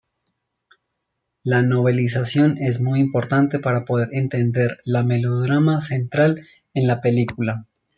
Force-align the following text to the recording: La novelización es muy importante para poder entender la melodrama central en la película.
La 1.43 1.61
novelización 1.61 2.57
es 2.57 2.81
muy 2.81 2.99
importante 2.99 3.59
para 3.59 3.85
poder 3.85 4.09
entender 4.13 4.79
la 4.83 5.03
melodrama 5.03 5.79
central 5.79 6.41
en 6.73 6.87
la 6.87 7.01
película. 7.01 7.67